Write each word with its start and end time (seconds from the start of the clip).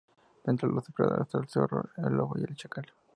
Entre 0.45 0.67
los 0.67 0.87
depredadores 0.87 1.27
están 1.27 1.41
al 1.43 1.47
zorro, 1.47 1.89
lobo 1.97 2.33
y 2.39 2.43
el 2.45 2.55
chacal. 2.55 2.91